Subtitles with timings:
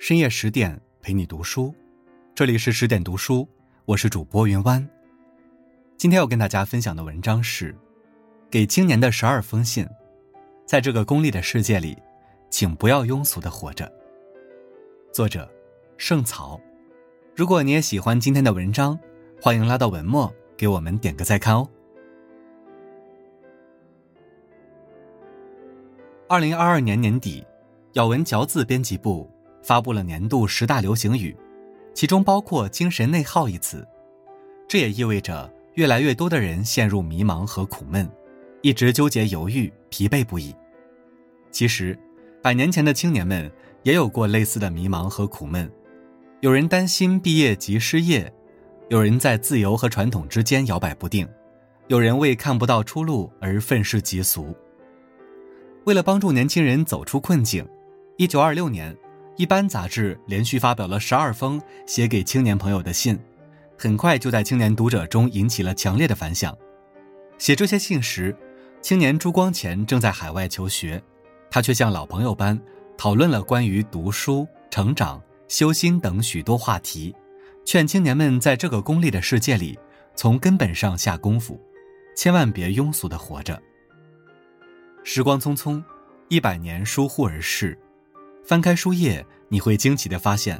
[0.00, 1.74] 深夜十点陪你读书，
[2.32, 3.46] 这里是十点读书，
[3.84, 4.88] 我是主播云湾。
[5.96, 7.72] 今天要跟大家分享的文章是
[8.48, 9.84] 《给青年的十二封信》。
[10.64, 11.98] 在这个功利的世界里，
[12.48, 13.92] 请不要庸俗的活着。
[15.12, 15.50] 作者：
[15.96, 16.60] 圣草。
[17.34, 18.96] 如果你也喜欢今天的文章，
[19.42, 21.68] 欢迎拉到文末给我们点个再看哦。
[26.28, 27.44] 二零二二年年底，
[27.94, 29.28] 咬文嚼字编辑部。
[29.62, 31.36] 发布了年度十大流行语，
[31.94, 33.86] 其中包括“精神内耗”一词。
[34.66, 38.08] 这也意味着越来越多的人陷入迷茫和苦闷，
[38.62, 40.54] 一直纠结犹豫，疲惫不已。
[41.50, 41.98] 其实，
[42.42, 43.50] 百年前的青年们
[43.82, 45.70] 也有过类似的迷茫和苦闷。
[46.40, 48.32] 有人担心毕业即失业，
[48.90, 51.28] 有人在自由和传统之间摇摆不定，
[51.88, 54.54] 有人为看不到出路而愤世嫉俗。
[55.84, 57.66] 为了帮助年轻人走出困境，
[58.18, 58.96] 一九二六年。
[59.38, 63.16] 一般杂志连续发表了十二封写给青年朋友的信，
[63.78, 66.58] 很快就在青年读者中引起了强烈的反响。
[67.38, 68.36] 写这些信时，
[68.82, 71.00] 青年朱光潜正在海外求学，
[71.52, 72.60] 他却像老朋友般
[72.96, 77.14] 讨论了关于读书、成长、修心等许多话题，
[77.64, 79.78] 劝青年们在这个功利的世界里
[80.16, 81.60] 从根本上下功夫，
[82.16, 83.62] 千万别庸俗的活着。
[85.04, 85.80] 时光匆匆，
[86.26, 87.78] 一百年疏忽而逝。
[88.48, 90.58] 翻开书页，你会惊奇地发现，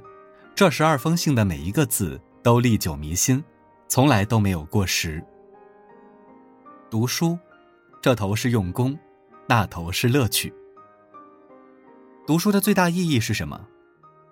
[0.55, 3.43] 这十二封信的每一个字都历久弥新，
[3.89, 5.25] 从来都没有过时。
[6.91, 7.39] 读书，
[8.03, 8.99] 这头是用功，
[9.47, 10.53] 那头是乐趣。
[12.27, 13.59] 读书的最大意义是什么？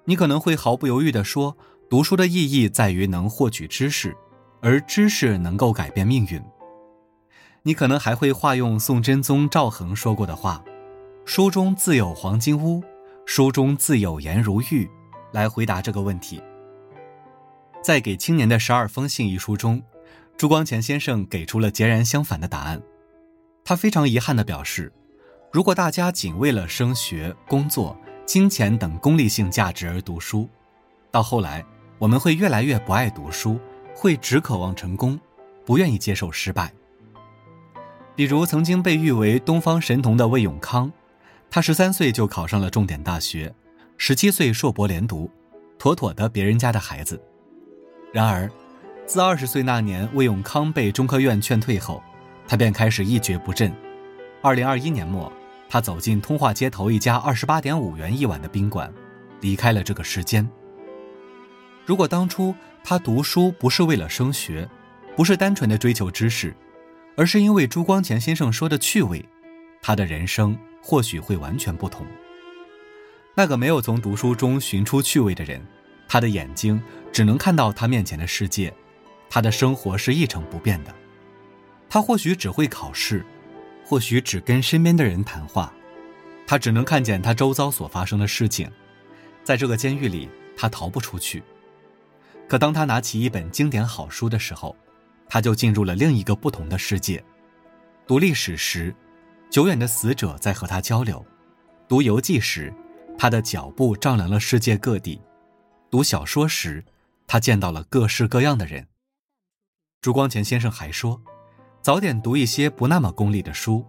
[0.04, 1.56] 你可能会毫不犹豫地说，
[1.88, 4.14] 读书的意义在于能获取知识，
[4.60, 6.44] 而知识能够改变命运。
[7.62, 10.62] 你可能还会化用宋真宗赵恒说过的话
[11.24, 12.84] ：“书中自有黄金屋。”
[13.28, 14.88] 书中自有颜如玉，
[15.32, 16.40] 来回答这个问题。
[17.82, 19.82] 在《给青年的十二封信》一书中，
[20.36, 22.80] 朱光潜先生给出了截然相反的答案。
[23.64, 24.92] 他非常遗憾地表示，
[25.52, 30.48] 如果大家仅为了升学、工作、金钱等功利性价值而读书，
[31.10, 31.66] 到后来
[31.98, 33.58] 我们会越来越不爱读书，
[33.92, 35.18] 会只渴望成功，
[35.64, 36.72] 不愿意接受失败。
[38.14, 40.90] 比如曾经被誉为东方神童的魏永康。
[41.50, 43.54] 他十三岁就考上了重点大学，
[43.96, 45.30] 十七岁硕博连读，
[45.78, 47.20] 妥妥的别人家的孩子。
[48.12, 48.50] 然而，
[49.06, 52.02] 自二十岁那年魏永康被中科院劝退后，
[52.46, 53.72] 他便开始一蹶不振。
[54.42, 55.32] 二零二一年末，
[55.68, 58.92] 他走进通化街头一家二十八点五元一晚的宾馆，
[59.40, 60.46] 离开了这个世间。
[61.84, 62.54] 如果当初
[62.84, 64.68] 他读书不是为了升学，
[65.16, 66.54] 不是单纯的追求知识，
[67.16, 69.24] 而是因为朱光潜先生说的趣味，
[69.80, 70.56] 他的人生。
[70.88, 72.06] 或许会完全不同。
[73.34, 75.60] 那个没有从读书中寻出趣味的人，
[76.06, 76.80] 他的眼睛
[77.12, 78.72] 只能看到他面前的世界，
[79.28, 80.94] 他的生活是一成不变的。
[81.88, 83.26] 他或许只会考试，
[83.84, 85.74] 或许只跟身边的人谈话，
[86.46, 88.70] 他只能看见他周遭所发生的事情。
[89.42, 91.42] 在这个监狱里，他逃不出去。
[92.46, 94.76] 可当他拿起一本经典好书的时候，
[95.28, 97.20] 他就进入了另一个不同的世界。
[98.06, 98.94] 读历史时。
[99.50, 101.24] 久远的死者在和他交流，
[101.88, 102.74] 读游记时，
[103.16, 105.18] 他的脚步丈量了世界各地；
[105.90, 106.84] 读小说时，
[107.26, 108.86] 他见到了各式各样的人。
[110.02, 111.22] 朱光潜先生还说，
[111.80, 113.84] 早点读一些不那么功利的书，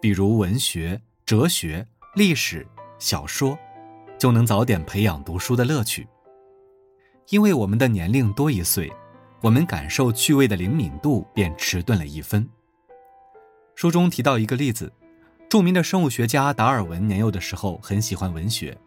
[0.00, 2.66] 比如文学、哲学、历史、
[2.98, 3.58] 小说，
[4.16, 6.08] 就能早点培养读书的乐趣。
[7.28, 8.90] 因为我们的年龄多一岁，
[9.42, 12.48] 我们感受趣味的灵敏度便迟钝了一分。
[13.74, 14.90] 书中提到一个例子。
[15.50, 18.78] 著名的生物学家达尔文年幼的时候很喜欢文学，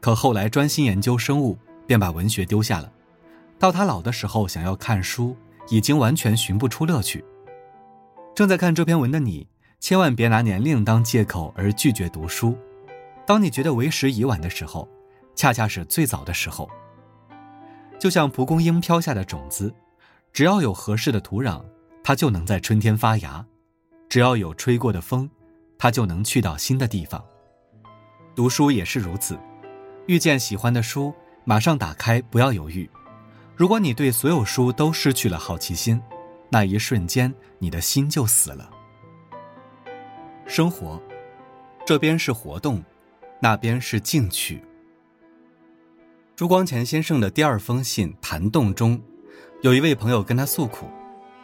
[0.00, 2.92] 可后来专心研究生物，便把文学丢下了。
[3.58, 5.34] 到他老的时候想要看书，
[5.70, 7.24] 已经完全寻不出乐趣。
[8.34, 9.48] 正在看这篇文的你，
[9.80, 12.54] 千万别拿年龄当借口而拒绝读书。
[13.26, 14.86] 当你觉得为时已晚的时候，
[15.34, 16.68] 恰恰是最早的时候。
[17.98, 19.74] 就像蒲公英飘下的种子，
[20.34, 21.64] 只要有合适的土壤，
[22.04, 23.42] 它就能在春天发芽；
[24.10, 25.26] 只要有吹过的风。
[25.80, 27.24] 他就能去到新的地方。
[28.34, 29.40] 读书也是如此，
[30.06, 32.88] 遇见喜欢的书，马上打开，不要犹豫。
[33.56, 35.98] 如果你对所有书都失去了好奇心，
[36.50, 38.68] 那一瞬间你的心就死了。
[40.46, 41.00] 生活，
[41.86, 42.84] 这边是活动，
[43.40, 44.62] 那边是静取。
[46.36, 49.00] 朱光潜先生的第二封信《谈动》中，
[49.62, 50.90] 有一位朋友跟他诉苦，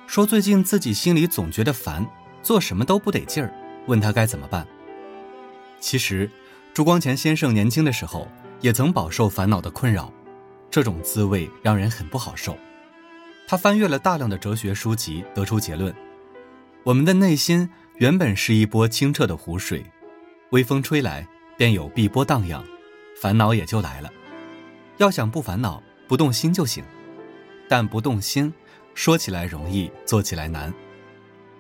[0.07, 2.07] 说最近自己心里总觉得烦，
[2.43, 3.51] 做什么都不得劲儿。
[3.87, 4.67] 问他该怎么办。
[5.81, 6.31] 其实，
[6.75, 8.29] 朱光潜先生年轻的时候
[8.61, 10.13] 也曾饱受烦恼的困扰，
[10.71, 12.57] 这种滋味让人很不好受。
[13.47, 15.95] 他翻阅了大量的哲学书籍，得出结论：
[16.83, 19.85] 我们的内心原本是一波清澈的湖水，
[20.51, 22.65] 微风吹来便有碧波荡漾，
[23.21, 24.11] 烦恼也就来了。
[24.97, 26.83] 要想不烦恼，不动心就行。
[27.69, 28.53] 但不动心，
[28.95, 30.73] 说起来容易，做起来难。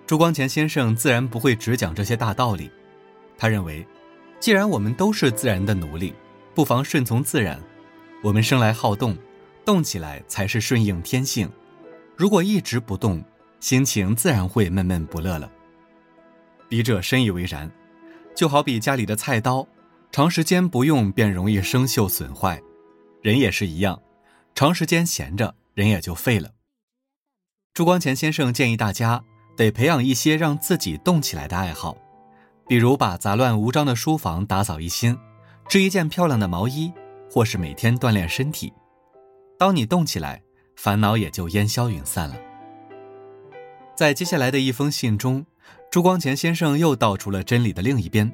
[0.06, 2.70] 朱光潜先生自然不会只讲这些大道理，
[3.36, 3.84] 他认为，
[4.38, 6.14] 既然我们都是自然的奴隶，
[6.54, 7.60] 不妨顺从自然。
[8.22, 9.18] 我们生来好动，
[9.64, 11.50] 动起来才是顺应天性。
[12.16, 13.22] 如果一直不动，
[13.58, 15.50] 心情自然会闷闷不乐了。
[16.68, 17.68] 笔者深以为然，
[18.32, 19.66] 就好比家里的菜刀，
[20.12, 22.62] 长时间不用便容易生锈损坏，
[23.22, 24.00] 人也是一样，
[24.54, 26.52] 长时间闲着，人也就废了。
[27.74, 29.24] 朱光潜先生建议大家。
[29.56, 31.96] 得培养一些让自己动起来的爱好，
[32.68, 35.18] 比如把杂乱无章的书房打扫一新，
[35.68, 36.92] 织一件漂亮的毛衣，
[37.30, 38.72] 或是每天锻炼身体。
[39.58, 40.42] 当你动起来，
[40.76, 42.36] 烦恼也就烟消云散了。
[43.94, 45.46] 在接下来的一封信中，
[45.90, 48.30] 朱光潜先生又道出了真理的另一边：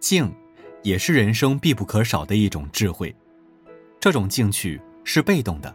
[0.00, 0.34] 静，
[0.82, 3.14] 也是人生必不可少的一种智慧。
[4.00, 5.74] 这种静趣是被动的，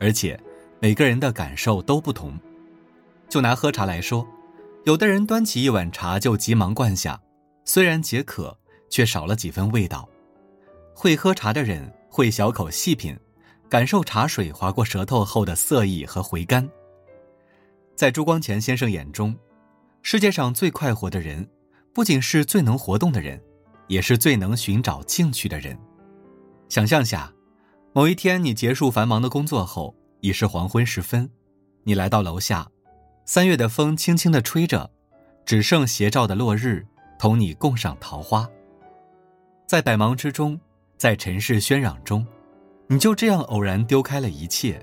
[0.00, 0.38] 而且
[0.80, 2.36] 每个人的感受都不同。
[3.28, 4.26] 就拿喝茶来说，
[4.84, 7.20] 有的人端起一碗茶就急忙灌下，
[7.64, 8.56] 虽然解渴，
[8.88, 10.08] 却少了几分味道。
[10.94, 13.16] 会喝茶的人会小口细品，
[13.68, 16.68] 感受茶水划过舌头后的涩意和回甘。
[17.94, 19.36] 在朱光潜先生眼中，
[20.02, 21.46] 世界上最快活的人，
[21.92, 23.40] 不仅是最能活动的人，
[23.88, 25.78] 也是最能寻找兴趣的人。
[26.68, 27.32] 想象下，
[27.92, 31.28] 某一天你结束繁忙的工作后，已是黄昏时分，
[31.84, 32.66] 你来到楼下。
[33.28, 34.90] 三月的风轻轻地吹着，
[35.44, 36.86] 只剩斜照的落日
[37.18, 38.48] 同你共赏桃花。
[39.66, 40.58] 在百忙之中，
[40.96, 42.26] 在尘世喧嚷中，
[42.86, 44.82] 你就这样偶然丢开了一切，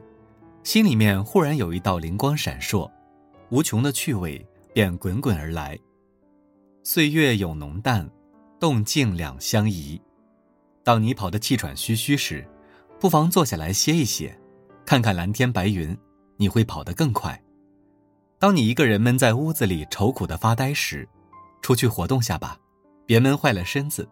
[0.62, 2.88] 心里面忽然有一道灵光闪烁，
[3.50, 5.75] 无穷的趣味便滚滚而来。
[6.83, 8.07] 岁月有浓淡，
[8.59, 10.00] 动静两相宜。
[10.83, 12.48] 当你跑得气喘吁吁时，
[13.00, 14.39] 不妨坐下来歇一歇，
[14.86, 15.98] 看看蓝天白云，
[16.38, 17.41] 你会跑得更快。
[18.37, 21.07] 当你一个人闷在屋子里愁苦的发呆时，
[21.61, 22.57] 出去活动下吧，
[23.05, 24.07] 别闷坏了身子，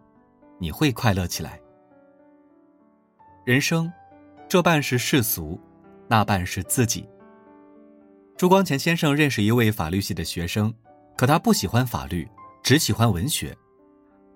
[0.58, 1.60] 你会快乐起来。
[3.44, 3.92] 人生，
[4.48, 5.60] 这半是世俗，
[6.08, 7.06] 那半是自己。
[8.36, 10.72] 朱光潜先生认识一位法律系的学生，
[11.16, 12.26] 可他不喜欢法律，
[12.62, 13.56] 只喜欢文学。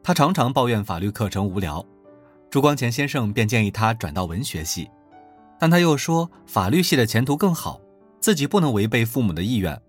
[0.02, 1.84] 他常常抱怨法律课程无聊，
[2.50, 4.88] 朱光潜先生便建议他转到文学系，
[5.58, 7.81] 但他又说法律系的前途更好。
[8.20, 9.81] 自己不能违背父母的意愿，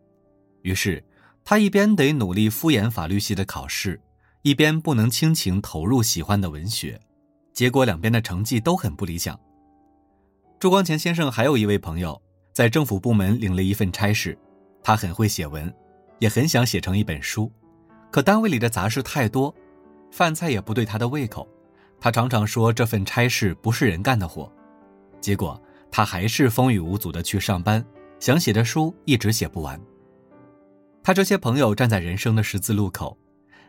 [0.62, 1.04] 于是
[1.44, 4.00] 他一边得努力敷衍法律系的考试，
[4.44, 7.00] 一边不能倾情投入喜欢的文学，
[7.54, 9.38] 结果两边的成绩都很不理想。
[10.60, 12.22] 朱光潜先生还有一位朋友，
[12.54, 14.38] 在政府部门领了一份差事，
[14.84, 15.74] 他很会写文，
[16.20, 17.52] 也很想写成一本书，
[18.12, 19.54] 可单位里的杂事太多，
[20.12, 21.48] 饭菜也不对他的胃口，
[22.00, 24.52] 他常常说这份差事不是人干的活，
[25.20, 25.60] 结果
[25.90, 27.84] 他还是风雨无阻的去上班。
[28.20, 29.80] 想写的书一直写不完。
[31.02, 33.18] 他这些朋友站在人生的十字路口，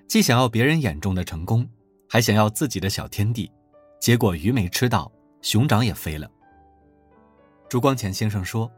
[0.09, 1.67] 既想要别人眼中的成功，
[2.09, 3.51] 还想要自己的小天地，
[4.01, 6.29] 结果鱼没吃到，熊掌也飞了。
[7.69, 8.71] 朱光潜先生说：“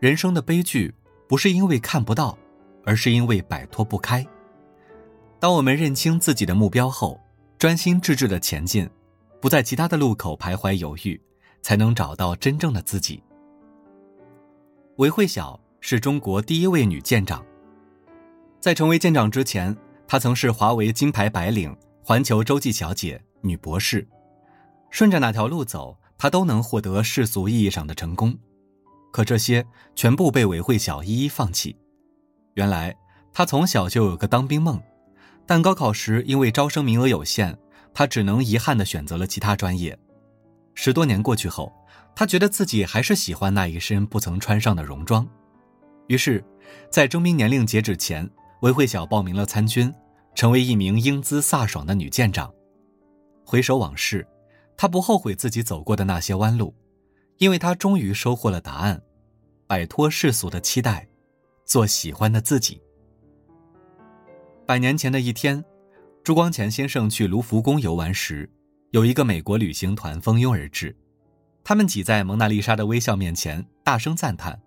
[0.00, 0.92] 人生的悲剧
[1.28, 2.36] 不是因为看不到，
[2.84, 4.26] 而是因为摆脱不开。
[5.38, 7.20] 当我们认清自己的目标后，
[7.58, 8.88] 专心致志的前进，
[9.40, 11.20] 不在其他的路口徘徊犹豫，
[11.60, 13.22] 才能找到真正的自己。”
[14.96, 17.42] 韦慧晓是中国第一位女舰长。
[18.60, 19.74] 在成为舰长之前，
[20.06, 24.06] 她曾是华为金牌白领、环球洲际小姐、女博士。
[24.90, 28.36] 顺着哪条路走，她都能获得世俗意义上的成功。
[29.10, 31.74] 可这些全部被韦慧晓一一放弃。
[32.52, 32.94] 原来
[33.32, 34.78] 她从小就有个当兵梦，
[35.46, 37.58] 但高考时因为招生名额有限，
[37.94, 39.98] 她只能遗憾地选择了其他专业。
[40.74, 41.72] 十多年过去后。
[42.14, 45.26] 他觉得自己还是喜欢那一身不曾穿上的戎装，
[46.08, 46.44] 于是，
[46.90, 48.28] 在征兵年龄截止前，
[48.60, 49.92] 韦慧晓报名了参军，
[50.34, 52.52] 成为一名英姿飒爽的女舰长。
[53.44, 54.26] 回首往事，
[54.76, 56.74] 她不后悔自己走过的那些弯路，
[57.38, 59.02] 因为她终于收获了答案：
[59.66, 61.08] 摆脱世俗的期待，
[61.64, 62.80] 做喜欢的自己。
[64.66, 65.64] 百年前的一天，
[66.22, 68.48] 朱光潜先生去卢浮宫游玩时，
[68.90, 70.94] 有一个美国旅行团蜂拥而至。
[71.64, 74.60] 他们挤在蒙娜丽莎的微笑面前，大声赞叹，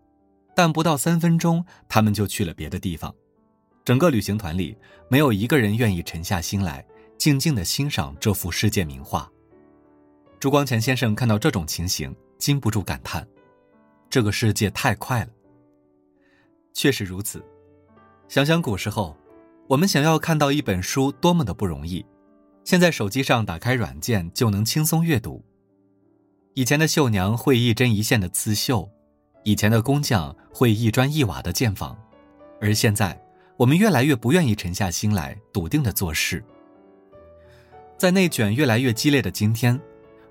[0.56, 3.14] 但不到三分钟，他们就去了别的地方。
[3.84, 4.78] 整个旅行团里，
[5.10, 6.86] 没有一个人愿意沉下心来，
[7.18, 9.30] 静静地欣赏这幅世界名画。
[10.40, 13.28] 朱光潜先生看到这种情形，禁不住感叹
[14.10, 15.30] ：“这个世界太快了。”
[16.74, 17.44] 确实如此。
[18.28, 19.16] 想想古时候，
[19.68, 22.06] 我们想要看到一本书多么的不容易，
[22.64, 25.44] 现在手机上打开软件就能轻松阅读。
[26.56, 28.90] 以前的绣娘会一针一线的刺绣，
[29.44, 31.98] 以前的工匠会一砖一瓦的建房，
[32.62, 33.22] 而现在，
[33.58, 36.42] 我们越来越不愿意沉下心来笃定的做事。
[37.98, 39.78] 在内卷越来越激烈的今天，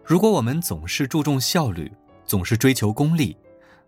[0.02, 1.92] 如果我们总是注重效率，
[2.24, 3.36] 总是追求功利，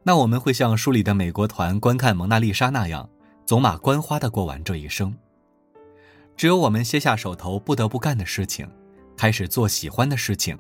[0.03, 3.09] 那我们会像书里的美国团观看蒙娜丽莎那样，
[3.47, 5.17] 走马观花的过完这一生。
[6.37, 8.69] 只有我们歇下手头不得不干的事情，
[9.17, 10.59] 开始做喜欢的事情，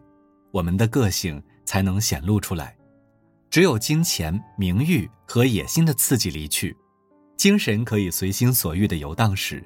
[0.52, 2.74] 我们的个性才能显露出来。
[3.50, 6.76] 只有金钱、名誉和野心的刺激离去，
[7.36, 9.62] 精神可以随心所欲的游荡时，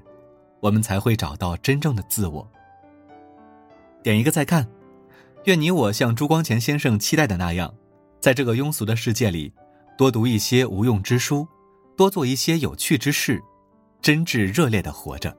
[0.60, 2.50] 我们才会找到真正的自我。
[4.02, 4.68] 点一个再看，
[5.44, 7.74] 愿你我像朱光潜先生期待的那样，
[8.20, 9.52] 在这个庸俗的世界里，
[9.96, 11.46] 多读一些无用之书，
[11.96, 13.42] 多做一些有趣之事，
[14.00, 15.36] 真挚热烈的活着。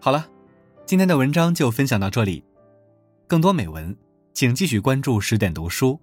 [0.00, 0.28] 好了，
[0.86, 2.44] 今天的文章就分享到这里，
[3.26, 3.96] 更多美文，
[4.34, 5.98] 请继续关注十点读书，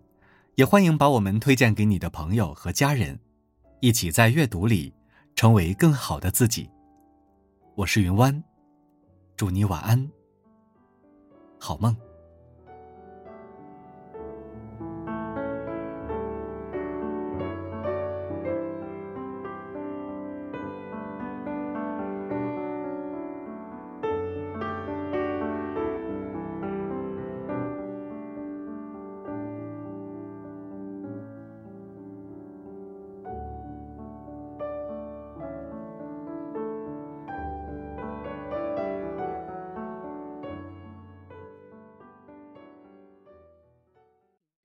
[0.55, 3.19] 也欢迎把我们推荐给你的朋友和家人，
[3.79, 4.91] 一起在阅读里
[5.35, 6.67] 成为更好的自己。
[7.75, 8.43] 我是云湾，
[9.37, 10.09] 祝你晚安，
[11.59, 11.95] 好梦。